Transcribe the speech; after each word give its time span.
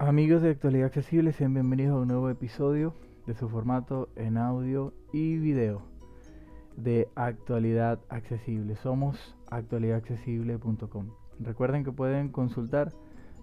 Amigos 0.00 0.40
de 0.40 0.48
Actualidad 0.48 0.86
Accesible, 0.86 1.30
sean 1.34 1.52
bienvenidos 1.52 1.94
a 1.94 2.00
un 2.00 2.08
nuevo 2.08 2.30
episodio 2.30 2.94
de 3.26 3.34
su 3.34 3.50
formato 3.50 4.08
en 4.16 4.38
audio 4.38 4.94
y 5.12 5.36
video 5.36 5.82
de 6.74 7.06
Actualidad 7.16 8.00
Accesible. 8.08 8.76
Somos 8.76 9.36
actualidadaccesible.com. 9.50 11.10
Recuerden 11.38 11.84
que 11.84 11.92
pueden 11.92 12.30
consultar 12.30 12.92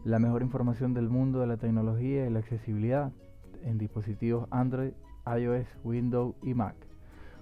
la 0.04 0.18
mejor 0.18 0.42
información 0.42 0.96
del 0.96 1.10
mundo 1.10 1.42
de 1.42 1.46
la 1.46 1.58
tecnología 1.58 2.26
y 2.26 2.32
la 2.32 2.40
accesibilidad 2.40 3.12
en 3.62 3.78
dispositivos 3.78 4.48
Android, 4.50 4.94
iOS, 5.28 5.68
Windows 5.84 6.34
y 6.42 6.56
Mac. 6.56 6.76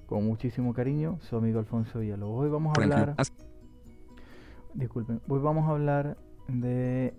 Con 0.08 0.26
muchísimo 0.26 0.74
cariño, 0.74 1.20
su 1.22 1.38
amigo 1.38 1.60
Alfonso 1.60 2.00
Villalobos. 2.00 2.44
Hoy 2.44 2.50
vamos 2.50 2.78
a 2.78 2.82
hablar... 2.82 3.16
Disculpen, 4.74 5.22
hoy 5.30 5.40
vamos 5.40 5.70
a 5.70 5.72
hablar 5.72 6.18
de 6.50 7.14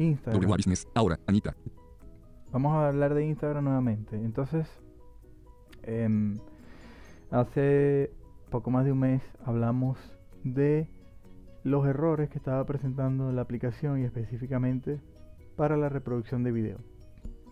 Instagram. 0.00 0.50
Ahora, 0.94 1.18
Anita. 1.26 1.54
Vamos 2.52 2.72
a 2.72 2.88
hablar 2.88 3.14
de 3.14 3.26
Instagram 3.26 3.64
nuevamente. 3.64 4.16
Entonces, 4.16 4.66
em, 5.82 6.38
hace 7.30 8.10
poco 8.50 8.70
más 8.70 8.84
de 8.84 8.92
un 8.92 8.98
mes 9.00 9.22
hablamos 9.44 9.98
de 10.42 10.88
los 11.62 11.86
errores 11.86 12.30
que 12.30 12.38
estaba 12.38 12.64
presentando 12.64 13.30
la 13.32 13.42
aplicación 13.42 14.00
y 14.00 14.04
específicamente 14.04 15.00
para 15.56 15.76
la 15.76 15.88
reproducción 15.88 16.42
de 16.42 16.52
video. 16.52 16.78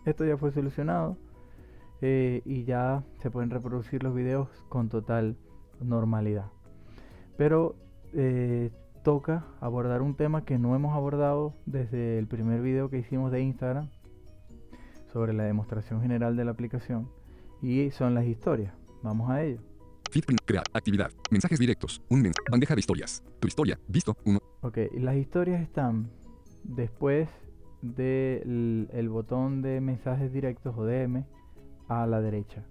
Esto 0.05 0.25
ya 0.25 0.37
fue 0.37 0.51
solucionado 0.51 1.17
eh, 2.01 2.41
y 2.45 2.63
ya 2.63 3.03
se 3.21 3.29
pueden 3.29 3.51
reproducir 3.51 4.03
los 4.03 4.15
videos 4.15 4.49
con 4.67 4.89
total 4.89 5.37
normalidad. 5.79 6.47
Pero 7.37 7.75
eh, 8.13 8.71
toca 9.03 9.45
abordar 9.59 10.01
un 10.01 10.15
tema 10.15 10.45
que 10.45 10.57
no 10.57 10.75
hemos 10.75 10.95
abordado 10.95 11.53
desde 11.65 12.17
el 12.19 12.27
primer 12.27 12.61
video 12.61 12.89
que 12.89 12.99
hicimos 12.99 13.31
de 13.31 13.41
Instagram 13.41 13.89
sobre 15.11 15.33
la 15.33 15.43
demostración 15.43 16.01
general 16.01 16.35
de 16.35 16.45
la 16.45 16.51
aplicación 16.51 17.09
y 17.61 17.91
son 17.91 18.13
las 18.13 18.25
historias. 18.25 18.73
Vamos 19.01 19.29
a 19.29 19.43
ello. 19.43 19.59
Feedprint, 20.11 20.41
crear, 20.45 20.63
actividad, 20.73 21.11
mensajes 21.29 21.59
directos, 21.59 22.01
un 22.09 22.31
bandeja 22.49 22.73
de 22.73 22.79
historias, 22.79 23.23
tu 23.39 23.47
historia, 23.47 23.79
visto, 23.87 24.17
uno. 24.25 24.39
Ok, 24.61 24.77
y 24.91 24.99
las 24.99 25.15
historias 25.15 25.61
están 25.61 26.09
después 26.63 27.29
del 27.81 28.89
el 28.91 29.09
botón 29.09 29.61
de 29.61 29.79
mensajes 29.81 30.33
directos 30.33 30.75
o 30.77 30.85
DM 30.85 31.25
a 31.87 32.07
la 32.07 32.21
derecha. 32.21 32.65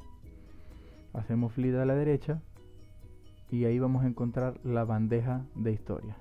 Hacemos 1.12 1.52
flit 1.52 1.74
a 1.76 1.84
la 1.84 1.94
derecha 1.94 2.42
y 3.50 3.64
ahí 3.64 3.78
vamos 3.78 4.04
a 4.04 4.08
encontrar 4.08 4.60
la 4.64 4.84
bandeja 4.84 5.46
de 5.54 5.72
historia. 5.72 6.16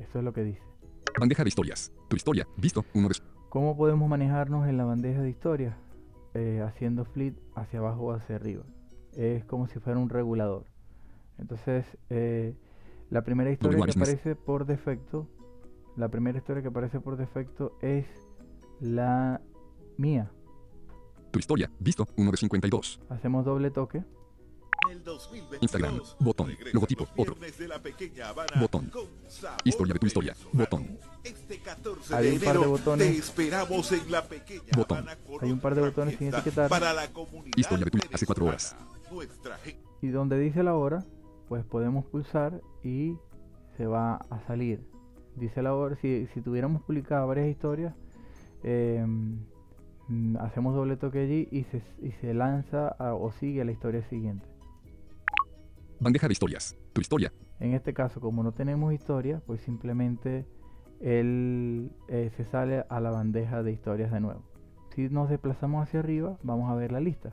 Eso 0.00 0.18
es 0.18 0.24
lo 0.24 0.32
que 0.32 0.44
dice. 0.44 0.62
Bandeja 1.18 1.42
de 1.42 1.48
historias. 1.48 1.92
Tu 2.08 2.16
historia. 2.16 2.46
Visto. 2.56 2.84
Uno 2.94 3.08
de... 3.08 3.16
¿Cómo 3.48 3.76
podemos 3.76 4.08
manejarnos 4.08 4.68
en 4.68 4.76
la 4.76 4.84
bandeja 4.84 5.22
de 5.22 5.30
historias? 5.30 5.74
Eh, 6.34 6.62
haciendo 6.64 7.04
flit 7.04 7.36
hacia 7.54 7.78
abajo 7.78 8.02
o 8.06 8.12
hacia 8.12 8.36
arriba. 8.36 8.64
Es 9.16 9.44
como 9.44 9.66
si 9.66 9.78
fuera 9.80 9.98
un 9.98 10.10
regulador. 10.10 10.66
Entonces, 11.38 11.86
eh, 12.10 12.54
la 13.10 13.22
primera 13.22 13.50
historia 13.50 13.84
que 13.84 13.90
aparece 13.90 14.36
por 14.36 14.66
defecto, 14.66 15.28
la 15.96 16.08
primera 16.08 16.38
historia 16.38 16.62
que 16.62 16.68
aparece 16.68 17.00
por 17.00 17.16
defecto 17.16 17.78
es 17.80 18.06
la 18.80 19.40
mía. 19.96 20.30
Tu 21.30 21.38
historia, 21.38 21.70
visto, 21.78 22.06
uno 22.16 22.30
de 22.30 22.36
52. 22.36 23.00
Hacemos 23.08 23.44
doble 23.44 23.70
toque. 23.70 24.04
Instagram, 25.60 26.00
botón, 26.18 26.56
logotipo, 26.72 27.06
otro. 27.16 27.36
Botón. 28.60 28.90
Historia 29.64 29.94
de 29.94 29.98
tu 29.98 30.06
historia, 30.06 30.36
botón. 30.52 30.98
Hay 32.12 32.30
un 32.30 32.40
par 32.40 32.58
de 32.58 32.66
botones. 32.66 33.18
esperamos 33.18 33.92
en 33.92 34.10
la 34.10 34.24
pequeña 34.24 34.62
Botón. 34.76 35.06
Hay 35.40 35.50
un 35.50 35.60
par 35.60 35.74
de 35.74 35.80
botones 35.82 36.16
sin 36.16 36.28
etiquetar. 36.28 36.68
Para 36.68 36.92
la 36.92 37.08
comunidad 37.08 37.56
Historia 37.56 37.84
de 37.84 37.90
tu 37.90 37.98
hace 38.12 38.26
cuatro 38.26 38.46
horas. 38.46 38.76
Y 40.00 40.08
donde 40.08 40.38
dice 40.38 40.62
la 40.62 40.74
hora, 40.74 41.04
pues 41.48 41.64
podemos 41.64 42.04
pulsar 42.06 42.60
y 42.82 43.16
se 43.76 43.86
va 43.86 44.16
a 44.16 44.40
salir. 44.46 44.80
Dice 45.36 45.62
la 45.62 45.74
hora, 45.74 45.96
si, 46.00 46.26
si 46.34 46.40
tuviéramos 46.40 46.82
publicado 46.82 47.26
varias 47.26 47.48
historias, 47.48 47.94
eh, 48.64 49.04
hacemos 50.40 50.74
doble 50.74 50.96
toque 50.96 51.20
allí 51.20 51.48
y 51.50 51.64
se, 51.64 51.82
y 52.02 52.12
se 52.20 52.34
lanza 52.34 52.88
a, 52.88 53.14
o 53.14 53.30
sigue 53.32 53.62
a 53.62 53.64
la 53.64 53.72
historia 53.72 54.02
siguiente. 54.08 54.46
Bandeja 56.00 56.28
de 56.28 56.32
historias. 56.32 56.76
Tu 56.92 57.00
historia. 57.00 57.32
En 57.58 57.74
este 57.74 57.92
caso, 57.92 58.20
como 58.20 58.42
no 58.42 58.52
tenemos 58.52 58.92
historia, 58.92 59.42
pues 59.46 59.60
simplemente 59.62 60.46
él 61.00 61.90
eh, 62.08 62.30
se 62.36 62.44
sale 62.44 62.84
a 62.88 63.00
la 63.00 63.10
bandeja 63.10 63.62
de 63.62 63.72
historias 63.72 64.12
de 64.12 64.20
nuevo. 64.20 64.44
Si 64.94 65.08
nos 65.08 65.28
desplazamos 65.28 65.82
hacia 65.82 66.00
arriba, 66.00 66.38
vamos 66.42 66.70
a 66.70 66.74
ver 66.74 66.92
la 66.92 67.00
lista. 67.00 67.32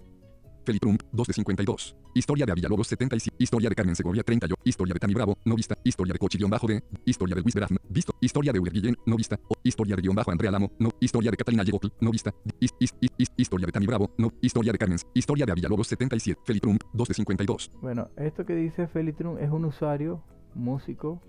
Feliprum, 0.65 0.97
2 1.11 1.27
de 1.27 1.33
52. 1.33 1.95
Historia 2.15 2.45
de 2.45 2.51
Avillalobos 2.51 2.87
77. 2.87 3.35
Historia 3.39 3.69
de 3.69 3.75
Carmen 3.75 3.95
Segovia 3.95 4.23
30. 4.23 4.47
Historia 4.63 4.93
de 4.93 4.99
Tami 4.99 5.13
Bravo, 5.13 5.37
no 5.45 5.55
vista. 5.55 5.75
Historia 5.83 6.13
de 6.13 6.19
Cochi 6.19 6.37
bajo 6.43 6.67
de. 6.67 6.83
Historia 7.05 7.35
de 7.35 7.41
Luis 7.41 7.53
Berazm, 7.53 7.75
visto. 7.89 8.13
Historia 8.19 8.51
de 8.51 8.59
Uber 8.59 8.73
Guillén, 8.73 8.95
no 9.05 9.15
vista. 9.15 9.39
Historia 9.63 9.95
de 9.95 10.01
guion 10.01 10.15
bajo 10.15 10.31
Andrea 10.31 10.51
Lamo, 10.51 10.71
no. 10.79 10.91
Historia 10.99 11.31
de 11.31 11.37
Catalina 11.37 11.63
Yegotl, 11.63 11.87
no 12.01 12.11
vista. 12.11 12.33
Is, 12.59 12.73
is, 12.79 12.93
is, 13.17 13.31
historia 13.37 13.65
de 13.67 13.71
Tami 13.71 13.85
Bravo, 13.85 14.11
no. 14.17 14.31
Historia 14.41 14.71
de 14.71 14.77
Carmen. 14.77 14.97
Historia 15.13 15.45
de 15.45 15.51
Avillalobos 15.51 15.87
77. 15.87 16.41
Feliprum, 16.45 16.77
2 16.93 17.07
de 17.07 17.13
52. 17.13 17.71
Bueno, 17.81 18.09
esto 18.17 18.45
que 18.45 18.55
dice 18.55 18.87
Felitrum 18.87 19.37
es 19.37 19.49
un 19.49 19.65
usuario, 19.65 20.23
músico, 20.53 21.21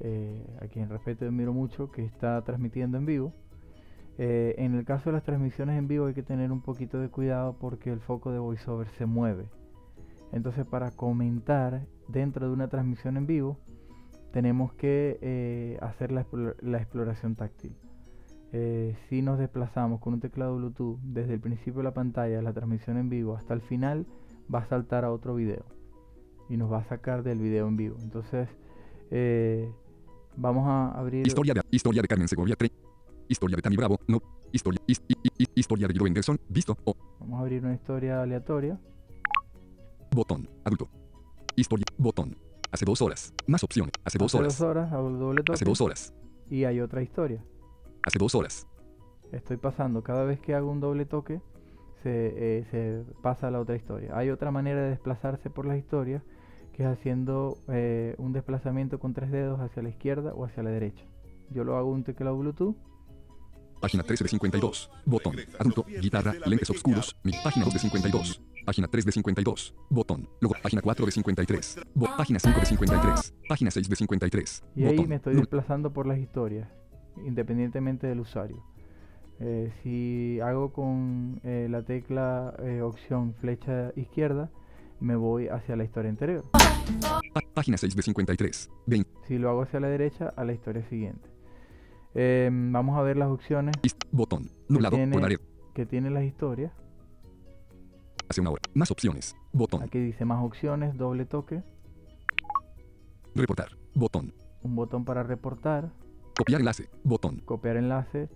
eh, 0.00 0.46
a 0.60 0.66
quien 0.68 0.88
respeto 0.88 1.24
y 1.24 1.28
admiro 1.28 1.52
mucho, 1.52 1.90
que 1.90 2.04
está 2.04 2.42
transmitiendo 2.42 2.96
en 2.96 3.06
vivo. 3.06 3.34
Eh, 4.18 4.54
en 4.58 4.74
el 4.74 4.84
caso 4.84 5.10
de 5.10 5.14
las 5.14 5.24
transmisiones 5.24 5.78
en 5.78 5.88
vivo 5.88 6.06
hay 6.06 6.14
que 6.14 6.22
tener 6.22 6.52
un 6.52 6.60
poquito 6.60 6.98
de 7.00 7.08
cuidado 7.08 7.56
porque 7.58 7.90
el 7.90 8.00
foco 8.00 8.32
de 8.32 8.38
VoiceOver 8.38 8.88
se 8.98 9.06
mueve. 9.06 9.46
Entonces 10.32 10.66
para 10.66 10.90
comentar 10.90 11.86
dentro 12.08 12.46
de 12.46 12.52
una 12.52 12.68
transmisión 12.68 13.16
en 13.16 13.26
vivo 13.26 13.58
tenemos 14.32 14.72
que 14.74 15.18
eh, 15.22 15.78
hacer 15.80 16.12
la, 16.12 16.20
exploración 16.78 17.34
táctil. 17.34 17.74
Eh, 18.52 18.96
si 19.08 19.22
nos 19.22 19.38
desplazamos 19.38 20.00
con 20.00 20.14
un 20.14 20.20
teclado 20.20 20.56
Bluetooth 20.56 20.98
desde 21.02 21.34
el 21.34 21.40
principio 21.40 21.78
de 21.78 21.84
la 21.84 21.94
pantalla 21.94 22.36
de 22.36 22.42
la 22.42 22.52
transmisión 22.52 22.96
en 22.96 23.08
vivo 23.08 23.36
hasta 23.36 23.54
el 23.54 23.60
final 23.60 24.06
va 24.52 24.60
a 24.60 24.66
saltar 24.66 25.04
a 25.04 25.12
otro 25.12 25.34
video 25.34 25.64
y 26.48 26.56
nos 26.56 26.70
va 26.70 26.78
a 26.78 26.84
sacar 26.84 27.22
del 27.22 27.38
video 27.38 27.68
en 27.68 27.76
vivo. 27.76 27.96
Entonces 28.02 28.48
vamos 30.36 30.66
a 30.68 30.90
abrir... 30.90 31.26
Historia 31.26 31.54
de, 31.54 31.62
historia 31.70 32.02
de 32.02 32.08
Carmen 32.08 32.28
Segovia 32.28 32.56
3. 32.56 32.89
Historia 33.30 33.54
de 33.54 33.62
Tami 33.62 33.76
Bravo, 33.76 34.00
no. 34.08 34.20
Historia, 34.50 34.80
his, 34.88 35.00
hi, 35.06 35.14
hi, 35.38 35.46
historia 35.54 35.86
de 35.86 35.96
Joe 35.96 36.08
Henderson, 36.08 36.40
visto. 36.48 36.76
Vamos 37.20 37.38
a 37.38 37.42
abrir 37.42 37.64
una 37.64 37.74
historia 37.74 38.22
aleatoria. 38.22 38.76
Botón, 40.10 40.48
adulto. 40.64 40.88
Historia, 41.54 41.86
botón. 41.96 42.36
Hace 42.72 42.84
dos 42.84 43.00
horas. 43.00 43.32
Más 43.46 43.62
opciones. 43.62 43.92
Hace 44.04 44.18
dos 44.18 44.34
Hace 44.34 44.38
horas. 44.38 44.58
dos 44.58 44.68
horas, 44.68 44.90
doble 44.90 45.44
toque. 45.44 45.54
Hace 45.54 45.64
dos 45.64 45.80
horas. 45.80 46.12
Y 46.50 46.64
hay 46.64 46.80
otra 46.80 47.02
historia. 47.02 47.44
Hace 48.02 48.18
dos 48.18 48.34
horas. 48.34 48.66
Estoy 49.30 49.58
pasando. 49.58 50.02
Cada 50.02 50.24
vez 50.24 50.40
que 50.40 50.56
hago 50.56 50.68
un 50.68 50.80
doble 50.80 51.06
toque, 51.06 51.40
se, 52.02 52.58
eh, 52.58 52.64
se 52.72 53.04
pasa 53.22 53.46
a 53.46 53.52
la 53.52 53.60
otra 53.60 53.76
historia. 53.76 54.10
Hay 54.18 54.30
otra 54.30 54.50
manera 54.50 54.82
de 54.82 54.90
desplazarse 54.90 55.50
por 55.50 55.66
las 55.66 55.78
historias, 55.78 56.24
que 56.72 56.82
es 56.82 56.88
haciendo 56.88 57.58
eh, 57.68 58.16
un 58.18 58.32
desplazamiento 58.32 58.98
con 58.98 59.14
tres 59.14 59.30
dedos 59.30 59.60
hacia 59.60 59.84
la 59.84 59.90
izquierda 59.90 60.34
o 60.34 60.44
hacia 60.44 60.64
la 60.64 60.70
derecha. 60.70 61.04
Yo 61.50 61.62
lo 61.62 61.76
hago 61.76 61.92
un 61.92 62.02
teclado 62.02 62.36
Bluetooth 62.36 62.89
Página 63.80 64.02
13 64.02 64.24
de 64.24 64.28
52. 64.28 64.90
Botón. 65.06 65.36
Adulto. 65.58 65.86
Guitarra. 66.00 66.34
Lentes 66.46 66.68
oscuros. 66.70 67.16
Mi 67.22 67.32
página 67.42 67.64
2 67.64 67.74
de 67.74 67.80
52. 67.80 68.42
Página 68.66 68.88
3 68.88 69.04
de 69.06 69.12
52. 69.12 69.74
Botón. 69.88 70.28
Luego. 70.40 70.56
Página 70.62 70.82
4 70.82 71.06
de 71.06 71.12
53. 71.12 71.80
Bo 71.94 72.06
página 72.16 72.38
5 72.38 72.60
de 72.60 72.66
53. 72.66 73.34
Página 73.48 73.70
6 73.70 73.88
de 73.88 73.96
53. 73.96 74.64
Y 74.76 74.82
botón. 74.82 74.98
ahí 74.98 75.06
me 75.06 75.14
estoy 75.16 75.34
desplazando 75.34 75.92
por 75.92 76.06
las 76.06 76.18
historias. 76.18 76.68
Independientemente 77.24 78.06
del 78.06 78.20
usuario. 78.20 78.62
Eh, 79.40 79.72
si 79.82 80.38
hago 80.40 80.72
con 80.72 81.40
eh, 81.44 81.66
la 81.70 81.82
tecla 81.82 82.54
eh, 82.62 82.82
opción 82.82 83.34
flecha 83.40 83.92
izquierda, 83.96 84.50
me 85.00 85.16
voy 85.16 85.48
hacia 85.48 85.76
la 85.76 85.84
historia 85.84 86.10
anterior. 86.10 86.44
Pá 87.32 87.40
página 87.54 87.78
6 87.78 87.96
de 87.96 88.02
53. 88.02 88.70
20. 88.86 89.10
Si 89.26 89.38
lo 89.38 89.48
hago 89.48 89.62
hacia 89.62 89.80
la 89.80 89.88
derecha, 89.88 90.28
a 90.36 90.44
la 90.44 90.52
historia 90.52 90.86
siguiente. 90.90 91.39
Eh, 92.14 92.50
vamos 92.52 92.98
a 92.98 93.02
ver 93.02 93.16
las 93.16 93.30
opciones. 93.30 93.76
Botón. 94.10 94.50
Nublado. 94.68 94.96
que 94.96 95.06
tiene, 95.06 95.38
que 95.74 95.86
tiene 95.86 96.10
las 96.10 96.24
historias. 96.24 96.72
Hace 98.28 98.40
una 98.40 98.50
hora. 98.50 98.62
Más 98.74 98.90
opciones. 98.90 99.36
Botón. 99.52 99.82
Aquí 99.82 99.98
dice 99.98 100.24
más 100.24 100.44
opciones, 100.44 100.96
doble 100.96 101.24
toque. 101.24 101.62
Reportar. 103.34 103.70
Botón. 103.94 104.34
Un 104.62 104.76
botón 104.76 105.04
para 105.04 105.22
reportar. 105.22 105.92
Copiar 106.36 106.60
enlace. 106.60 106.88
Botón. 107.02 107.40
Copiar 107.44 107.76
enlace. 107.76 108.28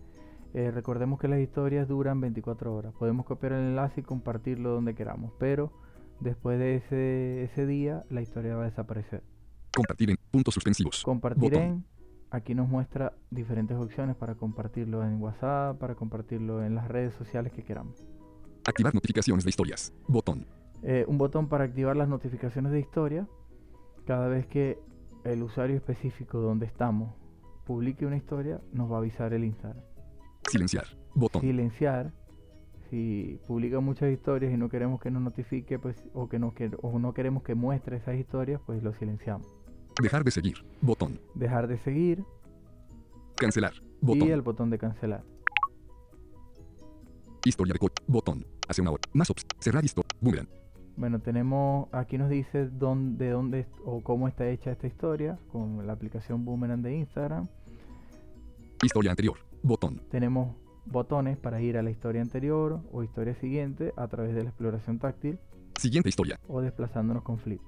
Eh, 0.55 0.71
recordemos 0.71 1.19
que 1.19 1.29
las 1.29 1.41
historias 1.41 1.89
duran 1.89 2.21
24 2.21 2.75
horas. 2.75 2.95
Podemos 2.95 3.27
copiar 3.27 3.53
el 3.53 3.61
enlace 3.61 4.01
y 4.01 4.03
compartirlo 4.05 4.71
donde 4.71 4.95
queramos. 4.95 5.33
Pero 5.39 5.73
después 6.21 6.59
de 6.59 6.77
ese, 6.77 7.45
ese 7.45 7.67
día, 7.67 8.05
la 8.11 8.21
historia 8.23 8.57
va 8.57 8.63
a 8.63 8.67
desaparecer. 8.67 9.23
Compartir 9.75 10.11
en 10.11 10.17
puntos 10.31 10.55
suspensivos. 10.55 11.03
Compartir 11.03 11.51
Botón. 11.51 11.63
en 11.63 11.85
aquí 12.35 12.55
nos 12.55 12.69
muestra 12.69 13.13
diferentes 13.31 13.77
opciones 13.77 14.17
para 14.17 14.35
compartirlo 14.35 15.05
en 15.05 15.23
WhatsApp, 15.23 15.79
para 15.79 15.95
compartirlo 15.95 16.65
en 16.65 16.75
las 16.75 16.89
redes 16.89 17.15
sociales 17.15 17.53
que 17.53 17.63
queramos. 17.63 18.09
Activar 18.67 18.95
notificaciones 18.95 19.45
de 19.45 19.51
historias. 19.51 19.95
Botón. 20.09 20.47
Eh, 20.83 21.05
un 21.07 21.17
botón 21.17 21.49
para 21.49 21.65
activar 21.65 21.97
las 21.97 22.09
notificaciones 22.09 22.73
de 22.73 22.81
historia. 22.81 23.29
Cada 24.05 24.29
vez 24.29 24.47
que 24.47 24.79
el 25.25 25.43
usuario 25.43 25.77
específico 25.77 26.41
donde 26.41 26.67
estamos 26.67 27.15
publique 27.65 28.05
una 28.05 28.17
historia, 28.17 28.61
nos 28.73 28.91
va 28.91 28.97
a 28.97 28.99
avisar 28.99 29.33
el 29.33 29.45
Instagram. 29.45 29.83
Silenciar. 30.51 30.85
Botón. 31.15 31.41
Silenciar. 31.41 32.13
Si 32.91 33.41
publica 33.47 33.81
muchas 33.81 34.13
historias 34.13 34.53
y 34.53 34.57
no 34.57 34.69
queremos 34.69 35.01
que 35.01 35.11
nos 35.11 35.23
notifique, 35.23 35.79
pues, 35.79 36.05
o 36.13 36.29
que 36.29 36.39
no, 36.39 36.53
o 36.83 36.99
no 36.99 37.15
queremos 37.15 37.43
que 37.43 37.55
muestre 37.55 37.97
esas 37.97 38.17
historias, 38.17 38.61
pues 38.67 38.83
lo 38.83 38.93
silenciamos. 38.93 39.64
Dejar 40.01 40.25
de 40.25 40.31
seguir. 40.31 40.65
Botón. 40.81 41.21
Dejar 41.35 41.69
de 41.69 41.79
seguir 41.79 42.25
Cancelar. 43.37 43.75
Botón. 44.01 44.29
y 44.29 44.31
el 44.31 44.43
botón 44.43 44.71
de 44.71 44.79
cancelar. 44.79 45.23
Historia 47.45 47.73
de 47.73 47.79
coche. 47.79 47.95
Botón. 48.07 48.47
Hace 48.69 48.81
una 48.83 48.93
hora. 48.93 49.03
Más 49.13 49.31
ops. 49.31 49.45
Cerrar 49.61 49.85
historia. 49.85 50.09
Boomerang. 50.21 50.49
Bueno, 50.97 51.19
tenemos, 51.21 51.89
aquí 51.93 52.17
nos 52.19 52.31
dice 52.31 52.69
dónde, 52.69 53.31
dónde 53.31 53.67
o 53.85 54.01
cómo 54.03 54.29
está 54.29 54.49
hecha 54.49 54.71
esta 54.71 54.87
historia 54.87 55.39
con 55.51 55.87
la 55.87 55.93
aplicación 55.93 56.45
Boomerang 56.45 56.83
de 56.83 56.97
Instagram. 56.97 57.49
Historia 58.83 59.11
anterior. 59.11 59.39
Botón. 59.63 60.01
Tenemos 60.11 60.55
botones 60.87 61.37
para 61.39 61.61
ir 61.61 61.77
a 61.79 61.83
la 61.83 61.91
historia 61.91 62.23
anterior 62.23 62.81
o 62.93 63.03
historia 63.03 63.35
siguiente 63.37 63.93
a 63.97 64.07
través 64.09 64.35
de 64.35 64.43
la 64.45 64.51
exploración 64.51 64.99
táctil 64.99 65.39
Siguiente 65.79 66.11
historia. 66.11 66.39
o 66.47 66.61
desplazándonos 66.61 67.23
con 67.23 67.39
flip. 67.39 67.61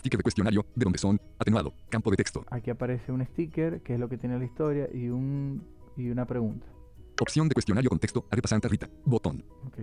Sticker 0.00 0.18
de 0.18 0.22
cuestionario. 0.22 0.64
De 0.74 0.84
dónde 0.84 0.98
son. 0.98 1.20
Atenuado. 1.38 1.74
Campo 1.90 2.10
de 2.10 2.16
texto. 2.16 2.44
Aquí 2.50 2.70
aparece 2.70 3.12
un 3.12 3.24
sticker, 3.24 3.82
que 3.82 3.94
es 3.94 4.00
lo 4.00 4.08
que 4.08 4.16
tiene 4.16 4.38
la 4.38 4.44
historia, 4.44 4.88
y, 4.92 5.08
un, 5.10 5.62
y 5.96 6.08
una 6.08 6.26
pregunta. 6.26 6.66
Opción 7.20 7.48
de 7.48 7.54
cuestionario 7.54 7.90
con 7.90 7.98
texto. 7.98 8.26
Arepa 8.30 8.48
Santa 8.48 8.68
Rita. 8.68 8.88
Botón. 9.04 9.44
Ok. 9.66 9.78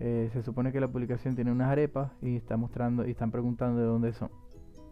Eh, 0.00 0.30
se 0.32 0.42
supone 0.42 0.72
que 0.72 0.80
la 0.80 0.88
publicación 0.88 1.34
tiene 1.34 1.52
unas 1.52 1.68
arepas 1.70 2.12
y 2.22 2.36
está 2.36 2.56
mostrando 2.56 3.06
y 3.06 3.10
están 3.10 3.30
preguntando 3.30 3.80
de 3.80 3.86
dónde 3.86 4.12
son. 4.14 4.30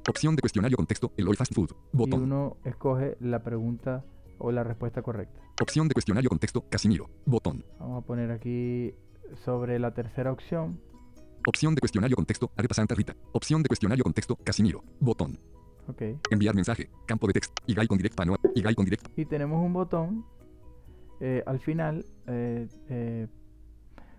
Opción 0.08 0.36
de 0.36 0.42
cuestionario 0.42 0.76
con 0.76 0.86
texto. 0.86 1.12
Eloy 1.16 1.34
Fast 1.34 1.54
Food. 1.54 1.70
Y 1.92 1.96
Botón. 1.96 2.22
uno 2.22 2.58
escoge 2.64 3.16
la 3.20 3.42
pregunta 3.42 4.04
o 4.38 4.52
la 4.52 4.64
respuesta 4.64 5.00
correcta. 5.00 5.40
Opción 5.62 5.88
de 5.88 5.94
cuestionario 5.94 6.28
con 6.28 6.38
texto. 6.38 6.64
Casimiro. 6.68 7.08
Botón. 7.24 7.64
Vamos 7.80 8.02
a 8.02 8.06
poner 8.06 8.30
aquí 8.30 8.94
sobre 9.44 9.78
la 9.78 9.94
tercera 9.94 10.30
opción. 10.30 10.78
Opción 11.48 11.76
de 11.76 11.80
cuestionario 11.80 12.16
con 12.16 12.26
texto. 12.26 12.50
Arepa 12.56 12.74
Santa 12.74 12.96
Rita. 12.96 13.14
Opción 13.30 13.62
de 13.62 13.68
cuestionario 13.68 14.02
con 14.02 14.12
texto. 14.12 14.34
Casimiro. 14.34 14.82
Botón. 14.98 15.38
Ok. 15.86 16.02
Enviar 16.30 16.56
mensaje. 16.56 16.90
Campo 17.06 17.28
de 17.28 17.34
texto. 17.34 17.54
Igai 17.66 17.86
con 17.86 17.96
directo. 17.98 18.16
Panoa. 18.16 18.38
Igai 18.56 18.74
con 18.74 18.84
directo. 18.84 19.08
Y 19.16 19.26
tenemos 19.26 19.64
un 19.64 19.72
botón 19.72 20.26
eh, 21.20 21.44
al 21.46 21.60
final 21.60 22.04
eh, 22.26 22.66
eh, 22.88 23.28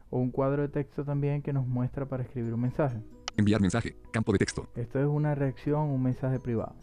o 0.09 0.19
un 0.19 0.31
cuadro 0.31 0.61
de 0.61 0.69
texto 0.69 1.03
también 1.03 1.41
que 1.41 1.51
nos 1.51 1.67
muestra 1.67 2.07
para 2.07 2.23
escribir 2.23 2.53
un 2.53 2.61
mensaje. 2.61 2.97
Enviar 3.35 3.59
mensaje. 3.59 3.97
Campo 4.11 4.31
de 4.31 4.37
texto. 4.37 4.69
Esto 4.75 4.97
es 4.97 5.05
una 5.05 5.35
reacción, 5.35 5.81
un 5.89 6.01
mensaje 6.01 6.39
privado. 6.39 6.75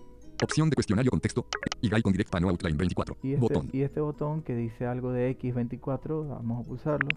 Opción 0.42 0.68
de 0.68 0.74
cuestionario 0.74 1.10
con 1.10 1.20
texto. 1.20 1.46
Igai 1.80 2.02
con 2.02 2.12
directo. 2.12 2.32
Pano 2.32 2.50
Outline 2.50 2.76
24. 2.76 3.16
Y 3.22 3.32
este, 3.32 3.40
Botón. 3.40 3.70
y 3.72 3.80
este 3.80 4.00
botón 4.00 4.42
que 4.42 4.54
dice 4.54 4.84
algo 4.84 5.10
de 5.10 5.38
X24, 5.38 6.28
vamos 6.28 6.66
a 6.66 6.68
pulsarlo, 6.68 7.08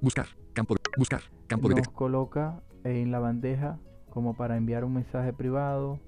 Buscar. 0.00 0.26
Campo 0.54 0.74
de. 0.74 0.79
Buscar. 0.96 1.20
Campo 1.46 1.68
de 1.68 1.74
nos 1.76 1.82
texto. 1.82 1.96
coloca 1.96 2.62
en 2.84 3.10
la 3.10 3.18
bandeja 3.18 3.78
como 4.10 4.34
para 4.34 4.56
enviar 4.56 4.84
un 4.84 4.94
mensaje 4.94 5.32
privado, 5.32 5.98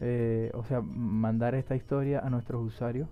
eh, 0.00 0.50
o 0.54 0.64
sea, 0.64 0.80
mandar 0.80 1.54
esta 1.54 1.76
historia 1.76 2.20
a 2.20 2.28
nuestros 2.30 2.62
usuarios 2.62 3.08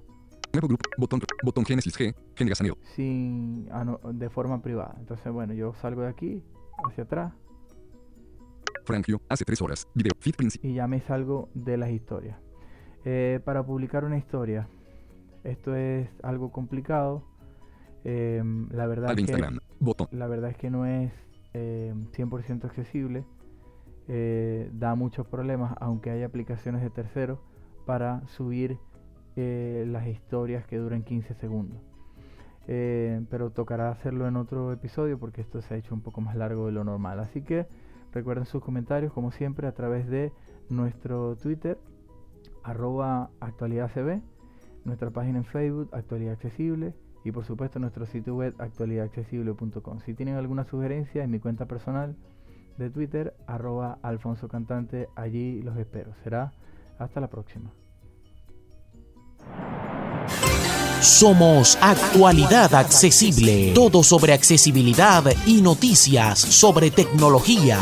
Nuevo 0.53 0.69
grupo. 0.69 0.85
Botón. 0.99 1.21
Botón 1.43 1.65
Génesis 1.65 1.99
G. 1.99 2.15
Gengasaneo. 2.37 2.77
sin 2.95 3.69
ano- 3.73 3.99
de 4.13 4.31
forma 4.31 4.63
privada. 4.63 4.95
Entonces, 5.01 5.33
bueno, 5.33 5.53
yo 5.53 5.75
salgo 5.75 6.03
de 6.03 6.09
aquí 6.09 6.45
hacia 6.89 7.05
atrás 7.05 7.33
Frangio. 8.85 9.21
Hace 9.29 9.45
tres 9.45 9.61
horas. 9.63 9.89
Video. 9.95 10.13
Feed 10.21 10.35
principal. 10.37 10.71
y 10.71 10.75
ya 10.75 10.87
me 10.87 11.01
salgo 11.01 11.49
de 11.55 11.77
las 11.77 11.91
historias. 11.91 12.39
Eh, 13.05 13.41
para 13.45 13.65
publicar 13.65 14.05
una 14.05 14.19
historia, 14.19 14.69
esto 15.43 15.75
es 15.75 16.09
algo 16.23 16.53
complicado. 16.53 17.23
Em, 18.05 18.69
la 18.71 18.87
verdad 18.87 19.07
Al 19.11 19.19
es 19.19 19.25
que 19.27 19.33
Instagram. 19.33 19.59
La 20.13 20.27
verdad 20.27 20.51
es 20.51 20.57
que 20.57 20.71
no 20.71 20.87
es 20.87 21.13
eh, 21.53 21.95
100% 22.13 22.65
accesible. 22.65 23.25
Eh, 24.07 24.71
da 24.75 24.95
muchos 24.95 25.27
problemas, 25.27 25.75
aunque 25.81 26.11
hay 26.11 26.23
aplicaciones 26.23 26.83
de 26.83 26.91
terceros 26.91 27.39
para 27.87 28.27
subir 28.29 28.79
eh, 29.37 29.85
las 29.89 30.07
historias 30.07 30.67
que 30.67 30.77
duran 30.77 31.03
15 31.03 31.35
segundos. 31.35 31.81
Eh, 32.67 33.23
pero 33.31 33.51
tocará 33.51 33.91
hacerlo 33.91 34.27
en 34.27 34.37
otro 34.37 34.73
episodio 34.73 35.19
porque 35.19 35.43
esto 35.43 35.61
se 35.61 35.75
ha 35.75 35.77
hecho 35.77 35.95
un 35.95 36.01
poco 36.01 36.21
más 36.21 36.37
largo 36.37 36.67
de 36.67 36.73
lo 36.73 36.85
normal. 36.85 37.21
Así 37.21 37.43
que 37.43 37.67
recuerden 38.13 38.47
sus 38.47 38.63
comentarios, 38.63 39.13
como 39.13 39.33
siempre, 39.33 39.67
a 39.67 39.73
través 39.73 40.07
de 40.09 40.33
nuestro 40.69 41.37
Twitter, 41.37 41.79
actualidadcb, 42.63 44.21
nuestra 44.85 45.11
página 45.11 45.39
en 45.39 45.45
Facebook, 45.45 45.89
Actualidad 45.93 46.35
Accesible, 46.35 46.95
y 47.25 47.33
por 47.33 47.45
supuesto 47.45 47.79
nuestro 47.79 48.07
sitio 48.07 48.37
web 48.37 48.55
actualidadaccesible.com. 48.59 50.01
Si 50.05 50.15
tienen 50.15 50.37
alguna 50.37 50.65
sugerencia 50.65 51.25
en 51.25 51.31
mi 51.31 51.41
cuenta 51.41 51.67
personal 51.67 52.15
de 52.77 52.91
Twitter, 52.91 53.35
arroba 53.47 53.99
Alfonso 54.03 54.47
Cantante, 54.49 55.09
allí 55.17 55.63
los 55.63 55.77
espero. 55.79 56.13
Será 56.23 56.53
hasta 56.99 57.21
la 57.21 57.29
próxima. 57.29 57.73
Somos 61.01 61.77
Actualidad 61.83 62.75
Accesible. 62.75 63.73
Todo 63.75 64.03
sobre 64.03 64.33
accesibilidad 64.33 65.25
y 65.47 65.61
noticias 65.61 66.39
sobre 66.39 66.91
tecnología. 66.91 67.79